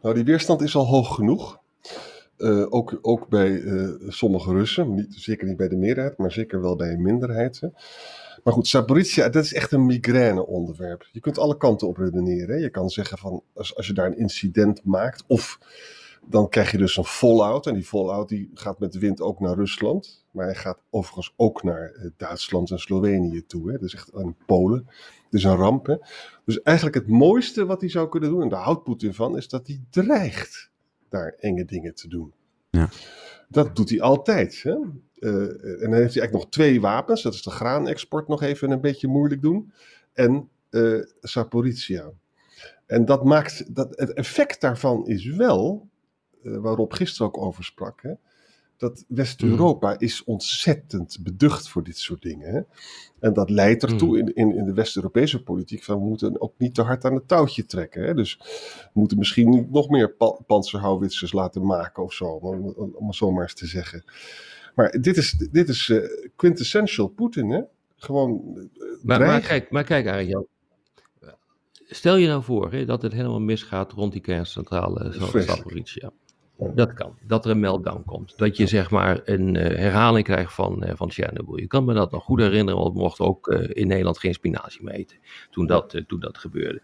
Nou, 0.01 0.15
die 0.15 0.23
weerstand 0.23 0.61
is 0.61 0.75
al 0.75 0.85
hoog 0.85 1.15
genoeg. 1.15 1.61
Uh, 2.37 2.65
ook, 2.69 2.99
ook 3.01 3.27
bij 3.27 3.63
sommige 4.07 4.51
Russen, 4.51 4.93
niet, 4.93 5.07
zeker 5.09 5.47
niet 5.47 5.57
bij 5.57 5.67
de 5.67 5.75
meerderheid, 5.75 6.17
maar 6.17 6.31
zeker 6.31 6.61
wel 6.61 6.75
bij 6.75 6.89
een 6.89 7.01
minderheid. 7.01 7.59
Hè. 7.59 7.67
Maar 8.43 8.53
goed, 8.53 8.67
Saporizia, 8.67 9.29
dat 9.29 9.43
is 9.43 9.53
echt 9.53 9.71
een 9.71 9.85
migraine-onderwerp. 9.85 11.07
Je 11.11 11.19
kunt 11.19 11.37
alle 11.37 11.57
kanten 11.57 11.87
op 11.87 11.97
redeneren. 11.97 12.59
Je 12.59 12.69
kan 12.69 12.89
zeggen 12.89 13.17
van, 13.17 13.43
als, 13.53 13.75
als 13.75 13.87
je 13.87 13.93
daar 13.93 14.05
een 14.05 14.17
incident 14.17 14.83
maakt, 14.83 15.23
of 15.27 15.59
dan 16.25 16.49
krijg 16.49 16.71
je 16.71 16.77
dus 16.77 16.97
een 16.97 17.05
fallout. 17.05 17.67
En 17.67 17.73
die 17.73 17.83
fallout 17.83 18.29
die 18.29 18.51
gaat 18.53 18.79
met 18.79 18.91
de 18.91 18.99
wind 18.99 19.21
ook 19.21 19.39
naar 19.39 19.55
Rusland. 19.55 20.25
Maar 20.31 20.45
hij 20.45 20.55
gaat 20.55 20.79
overigens 20.89 21.33
ook 21.35 21.63
naar 21.63 21.91
eh, 21.91 22.09
Duitsland 22.17 22.71
en 22.71 22.79
Slovenië 22.79 23.45
toe. 23.45 23.71
Hè. 23.71 23.77
Dus 23.77 23.93
echt 23.93 24.13
een 24.13 24.35
Polen. 24.45 24.87
Dus 25.29 25.43
een 25.43 25.55
ramp. 25.55 25.97
Dus 26.45 26.61
eigenlijk 26.61 26.95
het 26.95 27.07
mooiste 27.07 27.65
wat 27.65 27.81
hij 27.81 27.89
zou 27.89 28.09
kunnen 28.09 28.29
doen, 28.29 28.41
en 28.41 28.49
daar 28.49 28.63
houdt 28.63 28.83
Poetin 28.83 29.13
van, 29.13 29.37
is 29.37 29.47
dat 29.47 29.67
hij 29.67 29.81
dreigt 29.89 30.71
daar 31.09 31.35
enge 31.39 31.65
dingen 31.65 31.95
te 31.95 32.07
doen. 32.07 32.33
Ja. 32.77 32.89
Dat 33.47 33.75
doet 33.75 33.89
hij 33.89 34.01
altijd. 34.01 34.61
Hè? 34.63 34.71
Uh, 34.71 34.81
en 35.19 35.89
dan 35.89 35.93
heeft 35.93 36.13
hij 36.13 36.21
eigenlijk 36.21 36.31
nog 36.31 36.49
twee 36.49 36.81
wapens. 36.81 37.21
Dat 37.21 37.33
is 37.33 37.43
de 37.43 37.49
graanexport 37.49 38.27
nog 38.27 38.41
even 38.41 38.71
een 38.71 38.81
beetje 38.81 39.07
moeilijk 39.07 39.41
doen. 39.41 39.73
En 40.13 40.49
uh, 40.69 41.03
Saporizia. 41.21 42.11
En 42.85 43.05
dat 43.05 43.23
maakt, 43.23 43.75
dat, 43.75 43.99
het 43.99 44.13
effect 44.13 44.61
daarvan 44.61 45.07
is 45.07 45.25
wel, 45.25 45.89
uh, 46.43 46.57
waarop 46.57 46.93
gisteren 46.93 47.27
ook 47.27 47.37
over 47.37 47.63
sprak, 47.63 48.01
hè, 48.01 48.13
dat 48.83 49.05
West-Europa 49.07 49.89
mm. 49.89 49.95
is 49.99 50.23
ontzettend 50.23 51.17
beducht 51.21 51.69
voor 51.69 51.83
dit 51.83 51.97
soort 51.97 52.21
dingen. 52.21 52.53
Hè? 52.53 52.61
En 53.19 53.33
dat 53.33 53.49
leidt 53.49 53.83
ertoe 53.83 54.09
mm. 54.09 54.15
in, 54.15 54.35
in, 54.35 54.55
in 54.55 54.65
de 54.65 54.73
West-Europese 54.73 55.43
politiek 55.43 55.83
van 55.83 55.99
we 55.99 56.05
moeten 56.05 56.41
ook 56.41 56.53
niet 56.57 56.75
te 56.75 56.81
hard 56.81 57.05
aan 57.05 57.13
het 57.13 57.27
touwtje 57.27 57.65
trekken. 57.65 58.03
Hè? 58.03 58.13
Dus 58.13 58.37
we 58.93 58.99
moeten 58.99 59.17
misschien 59.17 59.67
nog 59.71 59.89
meer 59.89 60.13
pa 60.13 60.37
panzerhouwitsers 60.47 61.33
laten 61.33 61.65
maken 61.65 62.03
of 62.03 62.13
zo, 62.13 62.25
om, 62.25 62.73
om 62.95 63.07
het 63.07 63.15
zo 63.15 63.31
maar 63.31 63.43
eens 63.43 63.53
te 63.53 63.67
zeggen. 63.67 64.03
Maar 64.75 64.91
dit 65.01 65.17
is, 65.17 65.31
dit 65.51 65.69
is 65.69 65.87
uh, 65.87 66.03
quintessential 66.35 67.07
Poetin, 67.07 67.49
hè? 67.49 67.61
Gewoon. 67.95 68.41
Uh, 68.55 68.63
maar, 69.03 69.19
maar, 69.19 69.41
kijk, 69.41 69.71
maar 69.71 69.83
kijk, 69.83 70.07
Arjan. 70.07 70.47
Stel 71.85 72.15
je 72.15 72.27
nou 72.27 72.43
voor 72.43 72.71
hè, 72.71 72.85
dat 72.85 73.01
het 73.01 73.13
helemaal 73.13 73.39
misgaat 73.39 73.91
rond 73.91 74.11
die 74.11 74.21
kerncentrale 74.21 75.11
Zaporizhia. 75.41 76.11
Dat 76.57 76.93
kan. 76.93 77.17
Dat 77.27 77.45
er 77.45 77.51
een 77.51 77.59
meltdown 77.59 78.03
komt. 78.05 78.37
Dat 78.37 78.57
je 78.57 78.67
zeg 78.67 78.89
maar 78.89 79.21
een 79.25 79.55
uh, 79.55 79.63
herhaling 79.63 80.25
krijgt 80.25 80.53
van, 80.53 80.83
uh, 80.83 80.91
van 80.95 81.11
Chernobyl. 81.11 81.59
Je 81.59 81.67
kan 81.67 81.85
me 81.85 81.93
dat 81.93 82.11
nog 82.11 82.23
goed 82.23 82.39
herinneren, 82.39 82.79
want 82.79 82.93
we 82.93 82.99
mochten 82.99 83.25
ook 83.25 83.47
uh, 83.47 83.69
in 83.69 83.87
Nederland 83.87 84.19
geen 84.19 84.33
spinazie 84.33 84.83
meten 84.83 85.17
toen 85.51 85.65
dat, 85.65 86.03
toen 86.07 86.19
dat 86.19 86.37
gebeurde. 86.37 86.81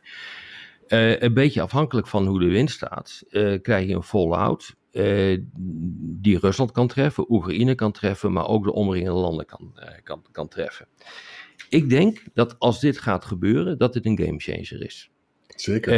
een 1.19 1.33
beetje 1.33 1.61
afhankelijk 1.61 2.07
van 2.07 2.27
hoe 2.27 2.39
de 2.39 2.47
wind 2.47 2.71
staat, 2.71 3.23
krijg 3.61 3.87
je 3.87 3.95
een 3.95 4.03
fallout 4.03 4.75
die 6.01 6.39
Rusland 6.39 6.71
kan 6.71 6.87
treffen, 6.87 7.31
Oekraïne 7.31 7.75
kan 7.75 7.91
treffen, 7.91 8.31
maar 8.31 8.47
ook 8.47 8.63
de 8.63 8.73
omringende 8.73 9.19
landen 9.19 9.45
kan, 9.45 9.73
kan, 10.03 10.25
kan 10.31 10.47
treffen. 10.47 10.87
Ik 11.69 11.89
denk 11.89 12.23
dat 12.33 12.59
als 12.59 12.79
dit 12.79 12.99
gaat 12.99 13.25
gebeuren, 13.25 13.77
dat 13.77 13.93
het 13.93 14.05
een 14.05 14.19
gamechanger 14.19 14.83
is. 14.83 15.11
Zeker. 15.47 15.93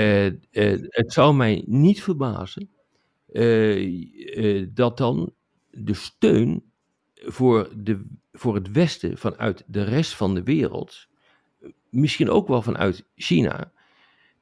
het 0.89 1.13
zou 1.13 1.35
mij 1.35 1.63
niet 1.65 2.03
verbazen 2.03 2.69
dat 4.73 4.97
dan 4.97 5.33
de 5.69 5.93
steun 5.93 6.71
voor, 7.13 7.69
de, 7.77 8.05
voor 8.31 8.55
het 8.55 8.71
Westen 8.71 9.17
vanuit 9.17 9.63
de 9.67 9.83
rest 9.83 10.15
van 10.15 10.33
de 10.33 10.43
wereld, 10.43 11.07
misschien 11.89 12.29
ook 12.29 12.47
wel 12.47 12.61
vanuit 12.61 13.05
China, 13.15 13.71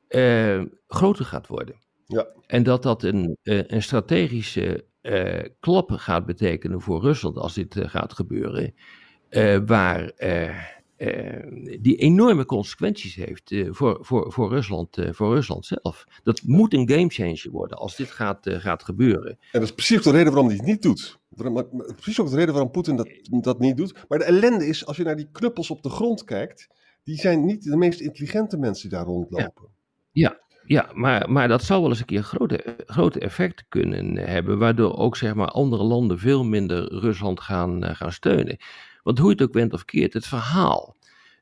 uh, 0.10 0.64
groter 0.88 1.26
gaat 1.26 1.48
worden. 1.48 1.76
Ja. 2.06 2.28
En 2.48 2.64
dat 2.64 2.84
dat 2.84 3.04
een, 3.04 3.38
een 3.44 3.84
strategische 3.84 4.88
klap 5.60 5.92
gaat 5.92 6.26
betekenen 6.26 6.82
voor 6.82 7.02
Rusland 7.02 7.38
als 7.38 7.54
dit 7.54 7.76
gaat 7.80 8.14
gebeuren, 8.14 8.74
waar 9.66 10.12
uh, 10.18 10.58
die 11.80 11.96
enorme 11.96 12.46
consequenties 12.46 13.16
heeft 13.16 13.52
uh, 13.52 13.68
voor, 13.72 13.98
voor, 14.02 14.32
voor, 14.32 14.50
Rusland, 14.50 14.98
uh, 14.98 15.10
voor 15.12 15.34
Rusland 15.34 15.66
zelf. 15.66 16.06
Dat 16.24 16.42
moet 16.44 16.74
een 16.74 16.90
gamechanger 16.90 17.48
worden 17.52 17.78
als 17.78 17.96
dit 17.96 18.12
gaat, 18.12 18.40
gaat 18.42 18.84
gebeuren. 18.84 19.30
En 19.30 19.38
dat 19.52 19.62
is 19.62 19.74
precies 19.74 20.02
de 20.02 20.12
reden 20.12 20.34
waarom 20.34 20.48
hij 20.48 20.56
het 20.56 20.66
niet 20.66 20.82
doet. 20.82 21.20
Precies 21.96 22.20
ook 22.20 22.30
de 22.30 22.36
reden 22.36 22.54
waarom 22.54 22.72
Poetin 22.72 22.96
dat, 22.96 23.10
dat 23.30 23.60
niet 23.60 23.78
doet. 23.78 24.06
Maar 24.08 24.20
de 24.20 24.26
ellende 24.26 24.68
is, 24.68 24.86
als 24.86 24.98
je 24.98 25.04
naar 25.04 25.16
die 25.16 25.30
knuppels 25.32 25.70
op 25.70 25.84
de 25.84 25.90
grond 25.90 26.24
kijkt, 26.24 26.68
die 27.04 27.16
zijn 27.16 27.46
niet 27.46 27.64
de 27.64 27.78
meest 27.78 28.00
intelligente 28.00 28.58
mensen 28.58 28.90
die 28.90 28.98
daar 28.98 29.08
rondlopen. 29.08 29.68
Ja, 30.12 30.30
ja. 30.30 30.48
Ja, 30.70 30.90
maar, 30.94 31.32
maar 31.32 31.48
dat 31.48 31.64
zou 31.64 31.82
wel 31.82 31.90
eens 31.90 32.00
een 32.00 32.06
keer 32.06 32.24
grote, 32.24 32.76
grote 32.86 33.20
effecten 33.20 33.66
kunnen 33.70 34.18
hebben, 34.18 34.58
waardoor 34.58 34.98
ook 34.98 35.18
zeg 35.18 35.34
maar, 35.34 35.48
andere 35.48 35.84
landen 35.84 36.20
veel 36.20 36.44
minder 36.44 36.94
Rusland 36.94 37.40
gaan, 37.40 37.96
gaan 37.96 38.12
steunen. 38.12 38.58
Want 39.04 39.18
hoe 39.18 39.28
je 39.28 39.34
het 39.34 39.44
ook 39.44 39.52
bent 39.52 39.74
of 39.74 39.86
keert, 39.86 40.14
het 40.14 40.28
verhaal 40.28 40.98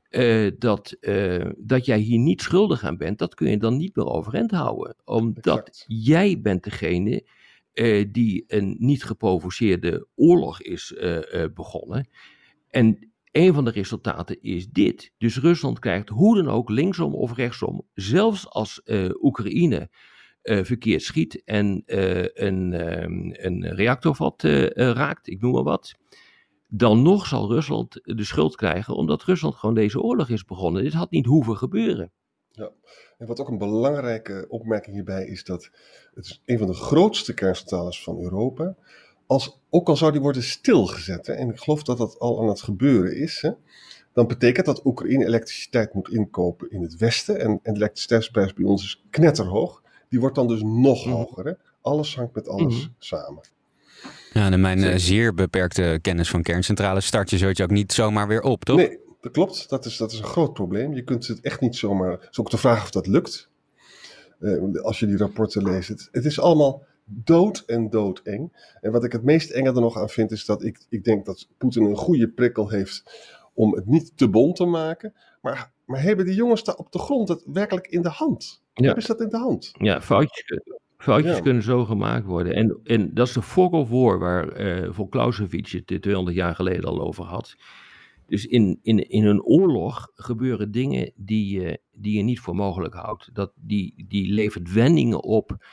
uh, 0.10 0.52
dat, 0.58 0.96
uh, 1.02 1.46
dat 1.58 1.86
jij 1.86 1.98
hier 1.98 2.20
niet 2.20 2.42
schuldig 2.42 2.84
aan 2.84 2.98
bent, 2.98 3.20
dat 3.20 3.36
kun 3.36 3.50
je 3.50 3.58
dan 3.58 3.78
niet 3.78 3.96
meer 3.96 4.06
overeind 4.06 4.52
houden. 4.52 4.96
Omdat 5.06 5.38
exact. 5.38 5.86
jij 5.88 6.42
bent 6.42 6.64
degene 6.64 7.28
uh, 7.74 8.06
die 8.12 8.44
een 8.48 8.76
niet 8.80 9.04
geprovoceerde 9.04 10.08
oorlog 10.16 10.62
is 10.62 10.94
begonnen. 11.54 12.10
En 12.70 13.12
een 13.32 13.54
van 13.54 13.66
de 13.66 13.72
resultaten 13.72 14.42
is 14.42 14.70
dit. 14.70 15.14
Dus 15.18 15.40
Rusland 15.40 15.80
krijgt 15.80 16.10
hoe 16.10 16.36
dan 16.36 16.50
ook, 16.50 16.70
linksom 16.70 17.16
of 17.16 17.36
rechtsom, 17.36 17.88
zelfs 17.94 18.50
als 18.50 18.82
Oekraïne 19.22 19.90
verkeerd 20.42 21.02
schiet 21.02 21.44
en 21.44 21.84
een, 21.86 22.74
ehm, 22.74 23.30
een 23.32 23.76
reactorvat 23.76 24.44
raakt, 24.74 25.28
ik 25.28 25.42
noem 25.42 25.54
maar 25.54 25.64
wat 25.64 25.96
dan 26.68 27.02
nog 27.02 27.26
zal 27.26 27.52
Rusland 27.52 28.00
de 28.04 28.24
schuld 28.24 28.56
krijgen, 28.56 28.96
omdat 28.96 29.24
Rusland 29.24 29.56
gewoon 29.56 29.76
deze 29.76 30.02
oorlog 30.02 30.30
is 30.30 30.46
begonnen. 30.46 30.84
Dit 30.84 30.94
had 30.94 31.12
niet 31.12 31.26
hoeven 31.26 31.58
gebeuren. 31.58 32.12
Ja, 32.52 32.72
en 33.18 33.28
wat 33.28 33.40
ook 33.40 33.50
een 33.50 33.58
belangrijke 33.58 34.46
opmerking 34.50 34.96
hierbij 34.96 35.26
is 35.26 35.44
dat 35.44 35.70
het 36.14 36.26
is 36.26 36.42
een 36.46 36.58
van 36.58 36.68
de 36.68 36.74
grootste 36.74 37.34
kerncentrales 37.34 38.04
van 38.04 38.20
Europa. 38.20 38.76
Als, 39.26 39.60
ook 39.70 39.88
al 39.88 39.98
zou 39.98 40.12
die 40.12 40.22
worden 40.22 40.44
stilgezet, 40.44 41.28
hè, 41.28 41.34
en 41.34 41.50
ik 41.50 41.60
geloof 41.60 41.84
dat 41.84 41.98
dat 41.98 42.20
al 42.20 42.42
aan 42.42 42.48
het 42.48 42.62
gebeuren 42.62 43.18
is, 43.18 43.42
hè, 43.42 43.52
dan 44.18 44.28
betekent 44.28 44.66
dat 44.66 44.86
Oekraïne 44.86 45.26
elektriciteit 45.26 45.94
moet 45.94 46.10
inkopen 46.10 46.72
in 46.72 46.82
het 46.82 46.98
westen. 46.98 47.40
En, 47.40 47.60
en 47.64 47.74
de 47.74 47.80
elektriciteitsprijs 47.80 48.54
bij 48.54 48.66
ons 48.66 48.84
is 48.84 49.04
knetterhoog. 49.10 49.84
Die 50.10 50.20
wordt 50.20 50.36
dan 50.36 50.48
dus 50.48 50.62
nog 50.64 51.06
mhm. 51.06 51.16
hoger. 51.16 51.46
Hè? 51.46 51.54
Alles 51.82 52.16
hangt 52.16 52.34
met 52.34 52.48
alles 52.48 52.88
mm. 52.88 52.94
samen. 52.98 53.42
Ja, 54.34 54.52
en 54.52 54.62
mijn 54.62 54.80
uh, 54.80 54.94
zeer 54.96 55.34
beperkte 55.34 56.00
kennis 56.02 56.30
van 56.30 56.42
kerncentrales 56.42 57.06
start 57.06 57.30
je 57.30 57.38
zoiets 57.38 57.62
ook 57.62 57.70
niet 57.70 57.94
zomaar 57.94 58.28
weer 58.28 58.42
op, 58.42 58.64
toch? 58.64 58.78
Nee, 58.78 59.00
dat 59.22 59.32
klopt. 59.32 59.70
Dat 59.70 59.86
is, 59.86 59.98
dat 59.98 60.12
is 60.12 60.20
een 60.20 60.26
groot 60.26 60.54
probleem. 60.54 60.94
Je 60.94 61.04
kunt 61.04 61.28
het 61.28 61.42
echt 61.42 61.62
niet 61.62 61.76
zomaar... 61.76 62.12
Het 62.12 62.28
is 62.32 62.40
ook 62.40 62.50
de 62.50 62.58
vraag 62.58 62.84
of 62.84 62.90
dat 62.92 63.08
lukt. 63.08 63.50
Uh, 64.40 64.82
als 64.82 65.00
je 65.00 65.06
die 65.06 65.18
rapporten 65.18 65.64
leest. 65.64 65.88
Het, 65.88 66.10
het 66.12 66.26
is 66.26 66.40
allemaal 66.40 66.86
dood 67.06 67.64
en 67.68 67.90
doodeng. 67.90 68.74
En 68.82 68.92
wat 68.92 69.04
ik 69.04 69.12
het 69.12 69.24
meest 69.24 69.50
enge 69.50 69.68
er 69.70 69.82
nog 69.82 69.98
aan 69.98 70.10
vind, 70.10 70.32
is 70.32 70.46
dat 70.46 70.64
ik, 70.64 70.80
ik 70.90 71.04
denk 71.04 71.26
dat 71.26 71.48
Poetin 71.58 71.84
een 71.84 71.96
goede 71.96 72.28
prikkel 72.30 72.70
heeft 72.70 73.04
om 73.54 73.76
het 73.76 73.86
niet 73.86 74.12
te 74.16 74.30
bond 74.30 74.56
te 74.56 74.66
maken. 74.66 75.14
Maar, 75.42 75.72
maar 75.86 76.02
hebben 76.02 76.26
die 76.26 76.36
jongens 76.36 76.64
daar 76.64 76.76
op 76.76 76.92
de 76.92 77.00
grond 77.00 77.28
het 77.28 77.44
werkelijk 77.46 77.88
in 77.88 78.02
de 78.02 78.10
hand? 78.10 78.62
Ja. 78.74 78.86
Hebben 78.86 79.04
ze 79.04 79.08
dat 79.08 79.22
in 79.22 79.30
de 79.30 79.38
hand? 79.38 79.72
Ja, 79.74 80.02
foutjes, 80.02 80.60
Foutjes 80.98 81.36
ja. 81.36 81.42
kunnen 81.42 81.64
zo 81.64 81.86
gemaakt 81.86 82.26
worden. 82.26 82.54
En, 82.54 82.80
en 82.84 83.14
dat 83.14 83.28
is 83.28 83.34
de 83.34 83.42
fog 83.42 83.72
of 83.72 83.90
war 83.90 84.20
waar 84.20 84.60
uh, 84.60 84.98
het 85.86 86.02
200 86.02 86.36
jaar 86.36 86.56
geleden 86.56 86.84
al 86.84 87.02
over 87.02 87.24
had. 87.24 87.56
Dus 88.28 88.46
in, 88.46 88.80
in, 88.82 89.10
in 89.10 89.26
een 89.26 89.44
oorlog 89.44 90.12
gebeuren 90.16 90.72
dingen 90.72 91.12
die, 91.16 91.62
uh, 91.62 91.74
die 91.94 92.18
je 92.18 92.24
niet 92.24 92.40
voor 92.40 92.56
mogelijk 92.56 92.94
houdt. 92.94 93.30
Dat, 93.34 93.52
die, 93.56 94.06
die 94.08 94.34
levert 94.34 94.74
wendingen 94.74 95.24
op 95.24 95.66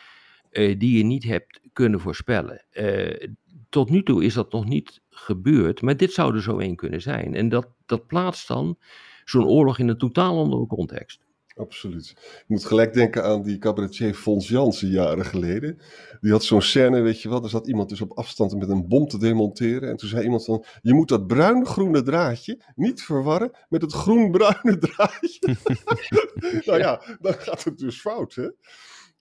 die 0.54 0.96
je 0.96 1.04
niet 1.04 1.24
hebt 1.24 1.60
kunnen 1.72 2.00
voorspellen. 2.00 2.64
tot 3.68 3.90
nu 3.90 4.02
toe 4.02 4.24
is 4.24 4.34
dat 4.34 4.52
nog 4.52 4.64
niet 4.64 5.00
gebeurd, 5.10 5.82
maar 5.82 5.96
dit 5.96 6.12
zou 6.12 6.34
er 6.34 6.42
zo 6.42 6.58
één 6.58 6.76
kunnen 6.76 7.00
zijn. 7.02 7.34
En 7.34 7.48
dat, 7.48 7.68
dat 7.86 8.06
plaatst 8.06 8.48
dan 8.48 8.78
zo'n 9.24 9.46
oorlog 9.46 9.78
in 9.78 9.88
een 9.88 9.98
totaal 9.98 10.38
andere 10.38 10.66
context. 10.66 11.23
Absoluut. 11.56 12.08
Je 12.18 12.44
moet 12.46 12.64
gelijk 12.64 12.92
denken 12.92 13.24
aan 13.24 13.42
die 13.42 13.58
cabaretier 13.58 14.14
Fons 14.14 14.48
Jansen 14.48 14.88
jaren 14.88 15.24
geleden. 15.24 15.78
Die 16.20 16.30
had 16.30 16.44
zo'n 16.44 16.62
scène, 16.62 17.00
weet 17.00 17.22
je 17.22 17.28
wel, 17.28 17.42
er 17.42 17.48
zat 17.48 17.66
iemand 17.66 17.88
dus 17.88 18.00
op 18.00 18.12
afstand 18.12 18.58
met 18.58 18.68
een 18.68 18.88
bom 18.88 19.06
te 19.06 19.18
demonteren. 19.18 19.88
En 19.88 19.96
toen 19.96 20.08
zei 20.08 20.22
iemand 20.22 20.44
van, 20.44 20.64
je 20.82 20.94
moet 20.94 21.08
dat 21.08 21.26
bruin-groene 21.26 22.02
draadje 22.02 22.60
niet 22.74 23.02
verwarren 23.02 23.50
met 23.68 23.82
het 23.82 23.92
groen-bruine 23.92 24.78
draadje. 24.88 25.56
nou 26.66 26.78
ja, 26.78 27.02
dan 27.20 27.34
gaat 27.34 27.64
het 27.64 27.78
dus 27.78 28.00
fout, 28.00 28.34
hè. 28.34 28.50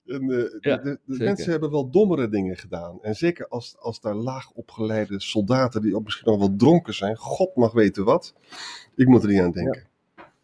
En, 0.05 0.23
uh, 0.23 0.37
de, 0.59 0.99
de 1.05 1.23
mensen 1.23 1.51
hebben 1.51 1.71
wel 1.71 1.89
dommere 1.89 2.29
dingen 2.29 2.57
gedaan. 2.57 3.01
En 3.01 3.15
zeker 3.15 3.47
als, 3.47 3.75
als 3.79 3.99
daar 3.99 4.15
laag 4.15 4.51
opgeleide 4.51 5.19
soldaten, 5.19 5.81
die 5.81 5.95
ook 5.95 6.03
misschien 6.03 6.31
al 6.31 6.39
wel 6.39 6.55
dronken 6.55 6.93
zijn, 6.93 7.17
God 7.17 7.55
mag 7.55 7.73
weten 7.73 8.03
wat. 8.03 8.33
Ik 8.95 9.07
moet 9.07 9.23
er 9.23 9.29
niet 9.29 9.41
aan 9.41 9.51
denken. 9.51 9.91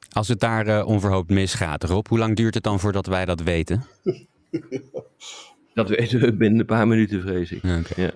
Als 0.09 0.27
het 0.27 0.39
daar 0.39 0.67
uh, 0.67 0.87
onverhoopt 0.87 1.29
misgaat, 1.29 1.83
Rob, 1.83 2.07
hoe 2.07 2.17
lang 2.17 2.35
duurt 2.35 2.53
het 2.53 2.63
dan 2.63 2.79
voordat 2.79 3.05
wij 3.05 3.25
dat 3.25 3.41
weten? 3.41 3.83
dat 5.73 5.89
weten 5.89 6.19
we 6.19 6.33
binnen 6.33 6.59
een 6.59 6.65
paar 6.65 6.87
minuten, 6.87 7.21
vrees 7.21 7.51
ik. 7.51 7.63
Okay. 7.63 7.81
Ja. 7.95 8.11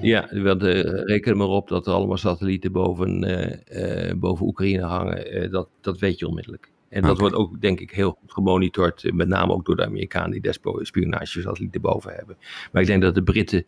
Ja, 0.00 0.28
want, 0.42 0.62
uh, 0.62 0.80
reken 1.04 1.36
maar 1.36 1.46
op 1.46 1.68
dat 1.68 1.86
er 1.86 1.92
allemaal 1.92 2.16
satellieten 2.16 2.72
boven, 2.72 3.24
uh, 3.28 4.12
boven 4.16 4.46
Oekraïne 4.46 4.82
hangen. 4.82 5.50
dat, 5.50 5.68
dat 5.80 5.98
weet 5.98 6.18
je 6.18 6.28
onmiddellijk. 6.28 6.70
En 6.94 7.02
dat 7.02 7.18
wordt 7.18 7.34
ook, 7.34 7.60
denk 7.60 7.80
ik, 7.80 7.90
heel 7.90 8.16
goed 8.20 8.32
gemonitord. 8.32 9.12
Met 9.12 9.28
name 9.28 9.52
ook 9.52 9.64
door 9.64 9.76
de 9.76 9.84
Amerikanen 9.84 10.30
die 10.30 10.40
despo 10.40 10.84
spionagesatellieten 10.84 11.80
boven 11.80 12.14
hebben. 12.14 12.36
Maar 12.72 12.82
ik 12.82 12.88
denk 12.88 13.02
dat 13.02 13.14
de 13.14 13.22
Britten 13.22 13.66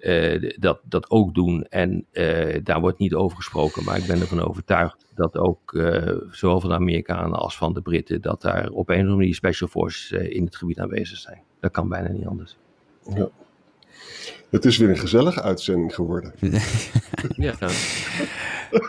uh, 0.00 0.52
dat, 0.58 0.80
dat 0.84 1.10
ook 1.10 1.34
doen. 1.34 1.64
En 1.64 2.06
uh, 2.12 2.56
daar 2.62 2.80
wordt 2.80 2.98
niet 2.98 3.14
over 3.14 3.36
gesproken. 3.36 3.84
Maar 3.84 3.98
ik 3.98 4.06
ben 4.06 4.20
ervan 4.20 4.40
overtuigd 4.40 5.06
dat 5.14 5.36
ook 5.36 5.72
uh, 5.72 6.16
zowel 6.30 6.60
van 6.60 6.70
de 6.70 6.76
Amerikanen 6.76 7.38
als 7.38 7.56
van 7.56 7.72
de 7.72 7.82
Britten. 7.82 8.20
dat 8.20 8.42
daar 8.42 8.68
op 8.70 8.88
een 8.88 8.94
of 8.94 9.00
andere 9.00 9.16
manier 9.16 9.34
special 9.34 9.68
forces 9.68 10.10
in 10.10 10.44
het 10.44 10.56
gebied 10.56 10.80
aanwezig 10.80 11.18
zijn. 11.18 11.42
Dat 11.60 11.70
kan 11.70 11.88
bijna 11.88 12.08
niet 12.08 12.26
anders. 12.26 12.56
Ja. 13.14 13.28
Het 14.50 14.64
is 14.64 14.76
weer 14.76 14.88
een 14.88 14.98
gezellige 14.98 15.42
uitzending 15.42 15.94
geworden. 15.94 16.34
ja, 17.36 17.54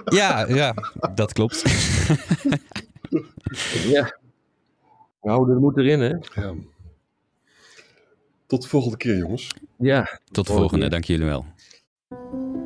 ja, 0.06 0.48
ja, 0.48 0.74
dat 1.16 1.34
klopt. 1.34 1.64
ja. 3.96 4.18
Nou, 5.22 5.48
dat 5.48 5.60
moet 5.60 5.78
erin, 5.78 6.00
hè? 6.00 6.42
Ja. 6.42 6.54
Tot 8.46 8.62
de 8.62 8.68
volgende 8.68 8.98
keer, 8.98 9.18
jongens. 9.18 9.56
Ja. 9.78 10.20
Tot 10.32 10.48
de 10.48 10.54
volgende, 10.54 10.88
dank 10.88 11.04
jullie 11.04 11.26
wel. 11.26 11.46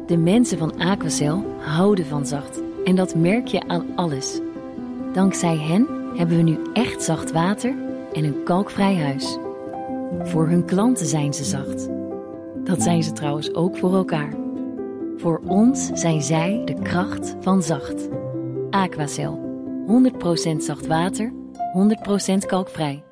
De 0.08 0.18
mensen 0.18 0.58
van 0.58 0.80
Aquacel 0.80 1.44
houden 1.60 2.06
van 2.06 2.26
zacht. 2.26 2.62
En 2.84 2.96
dat 2.96 3.16
merk 3.16 3.48
je 3.48 3.68
aan 3.68 3.96
alles. 3.96 4.40
Dankzij 5.14 5.58
hen 5.58 5.88
hebben 6.18 6.38
we 6.38 6.44
nu 6.44 6.58
echt 6.74 7.04
zacht 7.04 7.32
water 7.32 7.76
en 8.14 8.24
een 8.24 8.44
kalkvrij 8.44 8.96
huis. 8.96 9.38
Voor 10.22 10.48
hun 10.48 10.66
klanten 10.66 11.06
zijn 11.06 11.34
ze 11.34 11.44
zacht. 11.44 11.90
Dat 12.64 12.82
zijn 12.82 13.04
ze 13.04 13.12
trouwens 13.12 13.54
ook 13.54 13.78
voor 13.78 13.96
elkaar. 13.96 14.34
Voor 15.18 15.42
ons 15.46 15.90
zijn 15.94 16.22
zij 16.22 16.62
de 16.66 16.82
kracht 16.82 17.36
van 17.40 17.64
zacht. 17.64 18.10
Aquacel. 18.70 19.49
100% 19.90 20.62
zacht 20.62 20.88
water, 20.88 21.32
100% 21.74 22.46
kalkvrij. 22.46 23.09